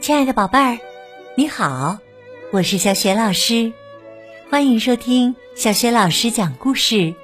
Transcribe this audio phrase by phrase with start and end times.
[0.00, 0.78] 亲爱的宝贝儿，
[1.34, 1.98] 你好，
[2.52, 3.70] 我是小雪老师，
[4.48, 7.14] 欢迎收听小雪老师讲故事，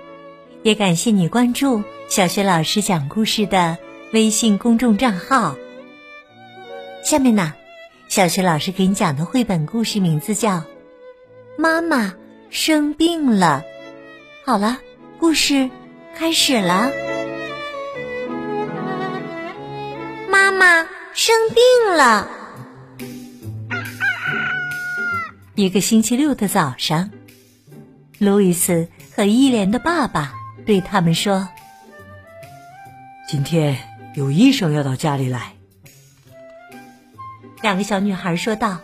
[0.63, 3.79] 也感谢你关注小雪老师讲故事的
[4.13, 5.57] 微信公众账号。
[7.03, 7.55] 下面呢，
[8.09, 10.51] 小雪老师给你讲的绘本故事名字叫
[11.57, 12.15] 《妈妈
[12.51, 13.65] 生病了》。
[14.45, 14.77] 好了，
[15.19, 15.71] 故事
[16.15, 16.91] 开始了。
[20.29, 22.36] 妈妈生病了。
[25.57, 27.09] 一个星期六的早上，
[28.19, 30.35] 路易斯和伊莲的爸爸
[30.67, 31.49] 对他们说
[33.27, 33.79] ：“今天
[34.15, 35.55] 有医生要到家里来。”
[37.63, 38.81] 两个小女孩说道：“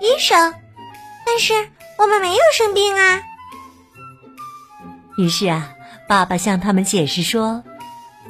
[0.00, 0.54] 医生，
[1.26, 1.52] 但是
[1.98, 3.20] 我们没有生病啊。”
[5.18, 5.74] 于是啊，
[6.06, 7.64] 爸爸向他们解释说：“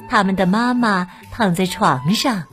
[0.09, 2.45] 他们的妈妈躺在床上，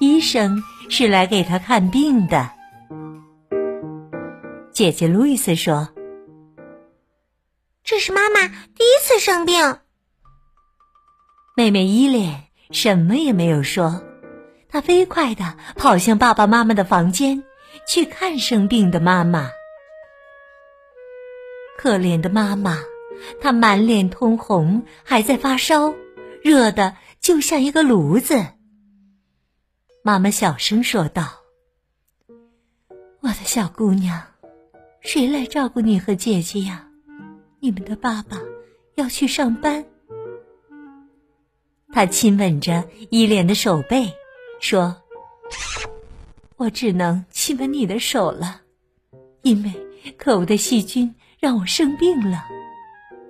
[0.00, 2.52] 医生是来给她看病的。”
[4.78, 5.88] 姐姐路易斯说
[7.82, 9.80] ：“这是妈妈第一次生病。”
[11.56, 14.00] 妹妹伊莲什么也没有说，
[14.68, 17.42] 她飞快的跑向爸爸妈妈的房间
[17.88, 19.50] 去看生病的妈妈。
[21.76, 22.78] 可怜的妈妈，
[23.40, 25.92] 她满脸通红，还在发烧，
[26.40, 28.46] 热的就像一个炉子。
[30.04, 31.40] 妈妈小声说道
[33.22, 34.22] ：“我的小姑娘。”
[35.00, 36.88] 谁来照顾你和姐姐呀？
[37.60, 38.38] 你们的爸爸
[38.94, 39.84] 要去上班。
[41.90, 44.12] 他亲吻着伊莲的手背，
[44.60, 44.96] 说
[46.56, 48.60] ：“我只能亲吻你的手了，
[49.42, 49.72] 因为
[50.16, 52.44] 可恶的细菌让我生病了，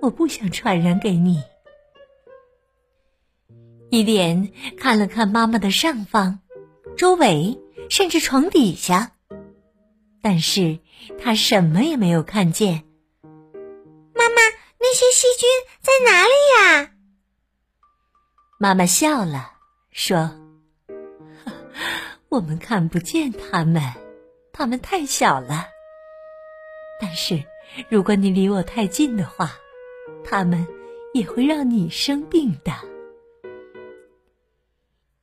[0.01, 1.41] 我不想传染给你。”
[3.89, 6.39] 伊莲看了看妈妈的上方、
[6.97, 7.57] 周围，
[7.89, 9.13] 甚至床底下。
[10.21, 10.79] 但是
[11.19, 12.83] 他什么也没有看见。
[14.13, 14.41] 妈妈，
[14.79, 15.47] 那些细菌
[15.81, 16.91] 在哪里呀？
[18.59, 19.53] 妈妈笑了，
[19.91, 20.31] 说
[22.29, 23.81] ：“我们看不见它们，
[24.51, 25.67] 它们太小了。
[26.99, 27.43] 但是
[27.89, 29.53] 如果你离我太近的话，
[30.25, 30.67] 它们
[31.13, 32.73] 也会让你生病的。”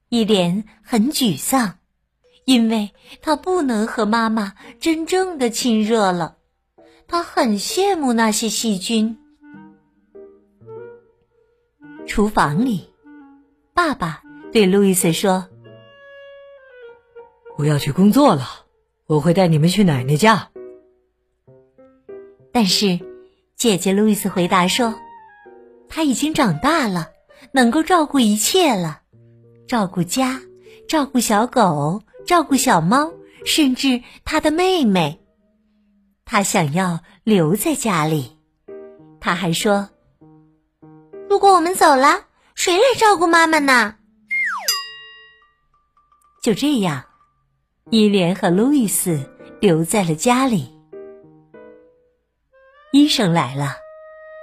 [0.08, 1.78] 伊莲很沮丧。
[2.46, 2.92] 因为
[3.22, 6.36] 他不能和妈妈真正的亲热了，
[7.08, 9.18] 他很羡慕那些细菌。
[12.06, 12.88] 厨房里，
[13.74, 15.48] 爸爸对路易斯说
[17.58, 18.46] ：“我要去工作了，
[19.08, 20.50] 我会带你们去奶奶家。”
[22.52, 23.00] 但是，
[23.56, 24.94] 姐姐路易斯回答说
[25.90, 27.10] ：“他已经长大了，
[27.50, 29.00] 能够照顾一切了，
[29.66, 30.40] 照顾家，
[30.86, 33.12] 照顾小狗。”照顾小猫，
[33.44, 35.20] 甚至他的妹妹，
[36.24, 38.36] 他想要留在家里。
[39.20, 39.88] 他还说
[41.30, 43.94] ：“如果我们走了，谁来照顾妈妈呢？”
[46.42, 47.04] 就这样，
[47.90, 49.20] 伊莲和路易斯
[49.60, 50.74] 留在了家里。
[52.92, 53.74] 医生来了，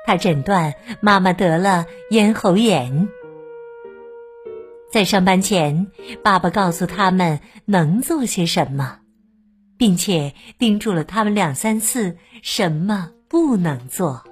[0.05, 3.09] 他诊断妈妈得了咽喉炎。
[4.93, 5.87] 在上班前，
[6.23, 8.99] 爸爸告诉他们能做些什么，
[9.75, 14.23] 并且叮嘱了他们两三次什么不能做。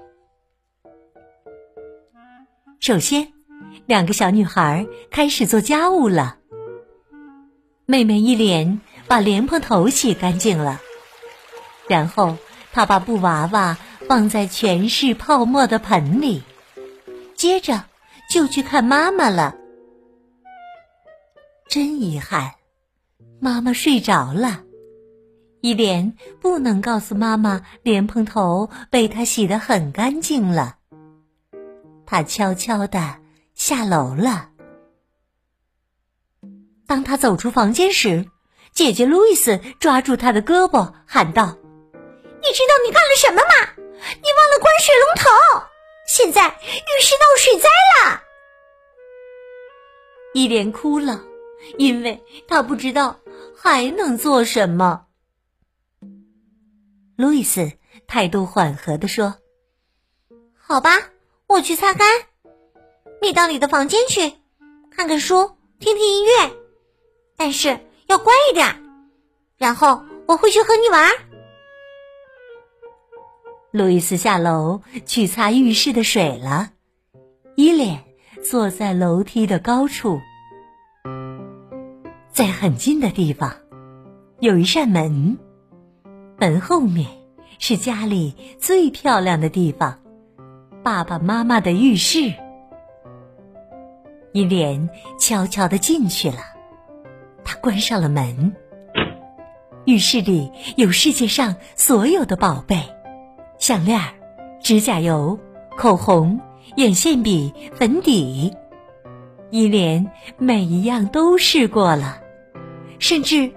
[2.79, 3.33] 首先，
[3.88, 6.38] 两个小女孩开始做家务了。
[7.88, 10.79] 妹妹一莲把莲蓬头洗干净了，
[11.88, 12.38] 然后
[12.72, 16.43] 她把布娃娃放在全是泡沫的盆里，
[17.35, 17.85] 接着
[18.29, 19.55] 就去看妈妈了。
[21.71, 22.55] 真遗憾，
[23.39, 24.61] 妈妈睡着了。
[25.61, 30.75] 伊莲不能告诉妈妈莲蓬头被她洗得很干净了。
[32.05, 33.17] 她悄悄的
[33.55, 34.49] 下楼了。
[36.85, 38.25] 当他走出房间时，
[38.73, 41.57] 姐姐路易斯抓住他的胳膊，喊道
[41.96, 43.72] ：“你知道你干了什么吗？
[43.78, 45.29] 你忘了关水龙头，
[46.05, 47.69] 现在浴室闹水灾
[48.03, 48.22] 了。”
[50.35, 51.30] 伊莲哭了。
[51.78, 53.19] 因为他不知道
[53.55, 55.05] 还能做什么。
[57.16, 57.72] 路易斯
[58.08, 59.35] 态度缓和地说
[60.58, 60.91] ：“好吧，
[61.47, 62.08] 我去擦干。
[63.22, 64.34] 你到你的房间去，
[64.90, 66.52] 看看书，听听音乐，
[67.37, 68.84] 但是要乖一点。
[69.58, 71.09] 然后我会去和你玩。”
[73.72, 76.72] 路易斯下楼去擦浴室的水了。
[77.55, 78.03] 伊莲
[78.43, 80.19] 坐在楼梯的高处。
[82.31, 83.53] 在很近的地方，
[84.39, 85.37] 有一扇门，
[86.39, 87.05] 门后面
[87.59, 89.99] 是家里最漂亮的地方——
[90.81, 92.33] 爸爸妈妈的浴室。
[94.31, 94.89] 伊莲
[95.19, 96.37] 悄悄的进去了，
[97.43, 98.55] 他关上了门。
[99.84, 102.81] 浴室里有世界上所有的宝贝：
[103.57, 103.99] 项链、
[104.61, 105.37] 指甲油、
[105.77, 106.39] 口红、
[106.77, 108.53] 眼线笔、粉底。
[109.49, 112.21] 伊莲每一样都试过了，
[113.01, 113.51] 甚至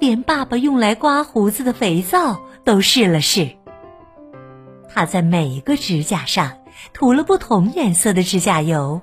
[0.00, 3.50] 连爸爸用来刮胡子的肥皂都试了试。
[4.88, 6.58] 他在每一个指甲上
[6.92, 9.00] 涂了不同颜色的指甲油。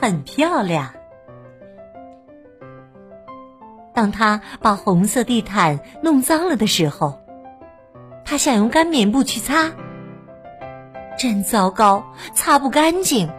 [0.00, 0.92] 很漂亮。
[3.94, 7.20] 当他把红色地毯弄脏了的时候，
[8.24, 9.72] 他想用干棉布去擦，
[11.16, 12.04] 真糟糕，
[12.34, 13.30] 擦不干净。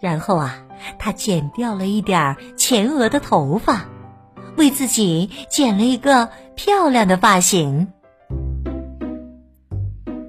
[0.00, 0.58] 然后啊，
[0.98, 3.86] 他剪掉了一点儿前额的头发，
[4.56, 7.88] 为自己剪了一个漂亮的发型。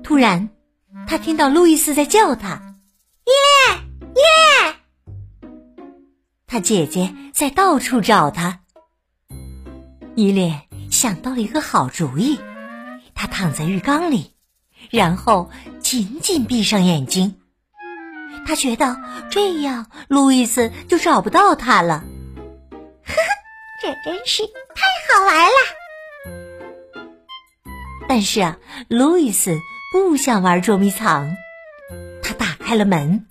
[0.04, 0.50] 突然，
[1.08, 2.76] 他听到路易斯在叫他
[3.28, 3.84] ：“耶！”
[4.16, 4.76] 耶！
[6.48, 8.62] 他姐姐在到处找他。
[10.16, 12.40] 伊莲想到了一个好主意，
[13.14, 14.32] 他躺在浴缸里，
[14.90, 17.36] 然后紧紧闭上眼睛。
[18.48, 18.96] 他觉得
[19.30, 22.06] 这样路易斯就找不到他了。
[23.06, 23.20] 呵呵，
[23.82, 25.52] 这真是太好玩了。
[28.08, 28.58] 但是啊，
[28.88, 29.60] 路易斯
[29.92, 31.36] 不想玩捉迷藏。
[32.24, 33.28] 他打开了门。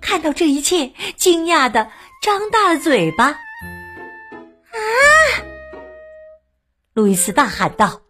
[0.00, 1.90] 看到这一切，惊讶的
[2.22, 3.24] 张大了嘴巴。
[3.26, 3.38] 啊！
[6.92, 8.00] 路易斯大喊道：“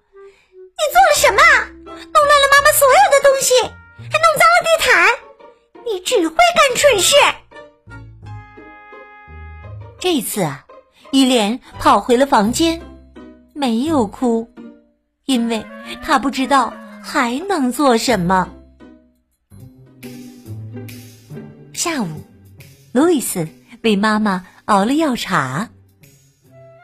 [0.53, 1.41] 你做了什么？
[1.87, 5.24] 弄乱了妈妈所有的东西，还弄脏了地毯！
[5.85, 7.15] 你只会干蠢事！”
[10.01, 10.67] 这次啊，
[11.13, 12.83] 伊莲跑回了房间，
[13.55, 14.53] 没有哭，
[15.25, 15.65] 因为
[16.03, 16.73] 她不知道
[17.03, 18.51] 还能做什么。
[21.73, 22.23] 下午，
[22.93, 23.49] 路易斯
[23.83, 25.71] 为妈妈熬了药茶。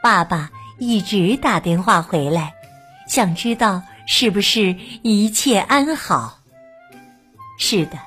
[0.01, 0.49] 爸爸
[0.79, 2.53] 一直打电话回来，
[3.07, 6.39] 想知道是不是一切安好。
[7.59, 7.99] 是的，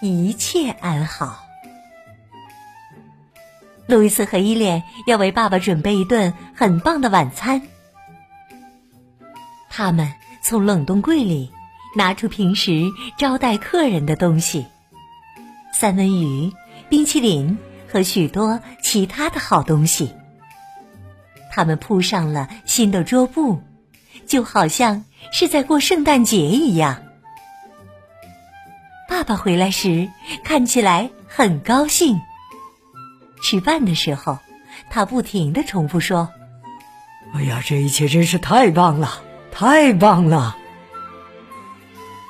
[0.00, 1.46] 一切安好。
[3.86, 7.62] 路易斯和伊莲要为爸爸准备一顿很棒的晚餐。
[9.68, 10.12] 他们
[10.42, 11.50] 从冷冻柜里
[11.96, 12.88] 拿出平时
[13.18, 14.66] 招待客人的东西。
[15.72, 16.52] 三文鱼、
[16.88, 17.58] 冰淇淋
[17.88, 20.12] 和许多其他的好东西。
[21.50, 23.60] 他们铺上了新的桌布，
[24.26, 27.02] 就好像是在过圣诞节一样。
[29.10, 30.08] 爸爸回来时
[30.44, 32.20] 看起来很高兴。
[33.42, 34.38] 吃饭的时候，
[34.88, 36.30] 他不停的重复说
[37.34, 39.20] ：“哎呀，这一切真是太棒了，
[39.50, 40.56] 太棒了！”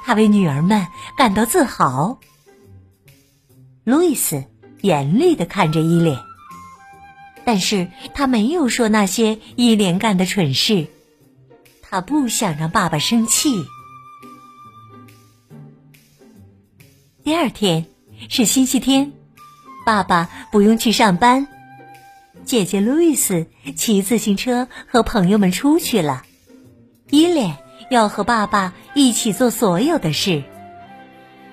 [0.06, 0.87] 他为女儿们
[1.19, 2.19] 感到自豪。
[3.85, 4.43] 路易斯
[4.81, 6.19] 严厉的看着伊莲，
[7.44, 10.87] 但是他没有说那些伊莲干的蠢事，
[11.83, 13.67] 他不想让爸爸生气。
[17.23, 17.87] 第二天
[18.29, 19.13] 是星期天，
[19.85, 21.47] 爸爸不用去上班，
[22.45, 23.47] 姐姐路易斯
[23.77, 26.25] 骑自行车和朋友们出去了，
[27.11, 27.57] 伊莲
[27.91, 30.43] 要和爸爸一起做所有的事：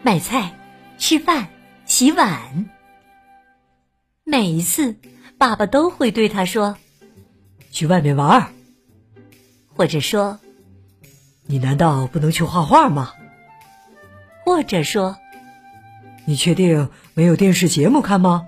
[0.01, 0.53] 买菜、
[0.97, 1.49] 吃饭。
[1.87, 2.69] 洗碗。
[4.25, 4.97] 每一次，
[5.37, 6.75] 爸爸都会对他说
[7.71, 8.51] ：“去外面玩。”
[9.73, 10.37] 或者说
[11.47, 13.13] ：“你难道不能去画画吗？”
[14.43, 15.15] 或者说
[16.27, 18.47] ：“你确定没有电视节目看吗？”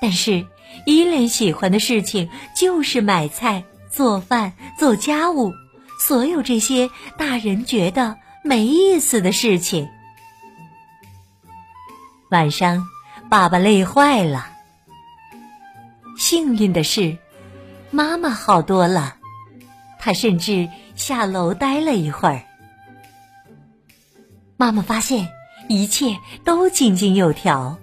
[0.00, 0.46] 但是，
[0.86, 5.52] 伊莲喜欢的事情就是买菜、做饭、做家务，
[6.00, 9.88] 所有这些大人觉得没意思的事情。
[12.30, 12.86] 晚上，
[13.28, 14.46] 爸爸累坏了。
[16.16, 17.18] 幸运的是，
[17.90, 19.16] 妈妈好多了，
[19.98, 22.42] 她甚至下楼待了一会儿。
[24.56, 25.28] 妈妈发现
[25.68, 27.78] 一切都井井有条，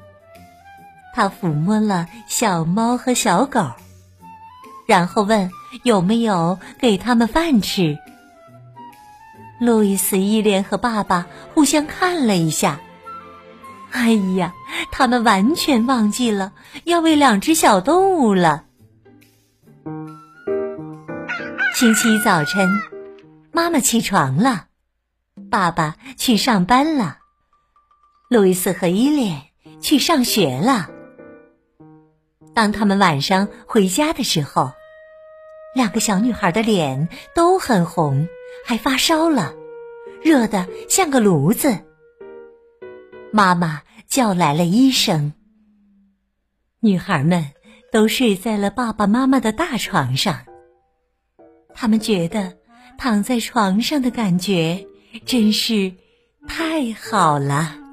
[1.14, 3.72] 他抚摸了小猫和小狗，
[4.88, 5.52] 然后问
[5.84, 7.98] 有没有给他们饭吃。
[9.60, 12.80] 路易斯、伊莲和爸爸互相看了一下。
[13.92, 14.54] 哎呀，
[14.92, 16.52] 他们完全忘记了
[16.84, 18.66] 要喂两只小动物了。
[21.76, 22.70] 星期一早晨，
[23.52, 24.66] 妈妈起床了，
[25.50, 27.20] 爸爸去上班了，
[28.30, 29.44] 路易斯和伊莲
[29.82, 30.90] 去上学了。
[32.54, 34.72] 当他们晚上回家的时候，
[35.76, 38.28] 两个小女孩的脸都很红，
[38.66, 39.54] 还发烧了，
[40.24, 41.78] 热得像个炉子。
[43.32, 45.34] 妈妈叫来了医生。
[46.80, 47.52] 女孩们
[47.92, 50.46] 都睡在了爸爸妈妈的大床上。
[51.74, 52.58] 他们觉得
[52.98, 54.88] 躺在床上的感觉
[55.26, 55.94] 真是
[56.48, 57.85] 太好了。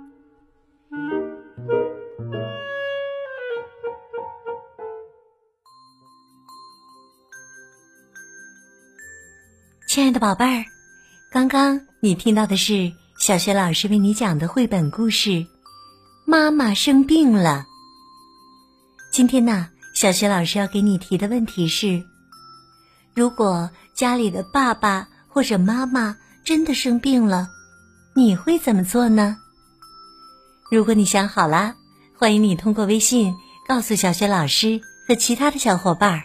[10.13, 10.65] 的宝贝儿，
[11.31, 15.31] 刚刚你听到的是小学老师为你讲的绘本故事
[16.27, 17.65] 《妈妈生病了》。
[19.13, 22.05] 今天呢，小学老师要给你提的问题是：
[23.15, 26.15] 如果家里的爸爸或者妈妈
[26.45, 27.49] 真的生病了，
[28.15, 29.39] 你会怎么做呢？
[30.71, 31.75] 如果你想好了，
[32.19, 33.35] 欢迎你通过微信
[33.67, 36.23] 告诉小学老师和其他的小伙伴儿。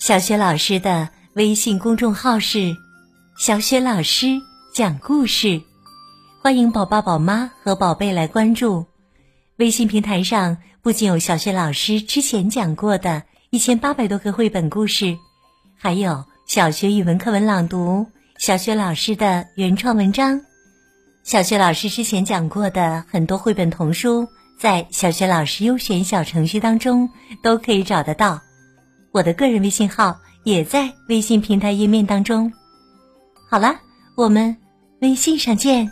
[0.00, 1.10] 小学老师的。
[1.34, 2.76] 微信公众号是
[3.38, 4.38] “小雪老师
[4.74, 5.62] 讲故事”，
[6.42, 8.84] 欢迎宝爸宝妈和宝贝来关注。
[9.56, 15.16] 微信平台上不仅有小雪老师之前讲过的一千八百多个绘本故事，
[15.74, 20.38] 还有小学语文课文朗读、小学老师的原创文章。
[21.24, 27.08] 小学老师之前讲过的很多绘本童书，在小学老师优选小程序当中
[27.42, 28.38] 都可以找得到。
[29.12, 30.18] 我的个人微信号。
[30.44, 32.52] 也在微信平台页面当中。
[33.48, 33.74] 好了，
[34.16, 34.56] 我们
[35.00, 35.90] 微信上见。